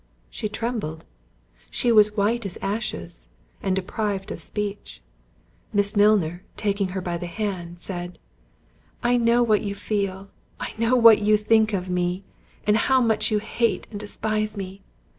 She 0.31 0.49
trembled—she 0.49 1.91
was 1.91 2.17
white 2.17 2.43
as 2.43 2.57
ashes, 2.59 3.27
and 3.61 3.75
deprived 3.75 4.31
of 4.31 4.41
speech. 4.41 4.99
Miss 5.71 5.95
Milner, 5.95 6.43
taking 6.57 6.87
her 6.97 7.01
by 7.01 7.19
the 7.19 7.27
hand, 7.27 7.77
said, 7.77 8.17
"I 9.03 9.17
know 9.17 9.43
what 9.43 9.61
you 9.61 9.75
feel—I 9.75 10.73
know 10.79 10.95
what 10.95 11.19
you 11.21 11.37
think 11.37 11.71
of 11.71 11.87
me—and 11.87 12.77
how 12.77 12.99
much 12.99 13.29
you 13.29 13.37
hate 13.37 13.85
and 13.91 13.99
despise 13.99 14.57
me. 14.57 14.81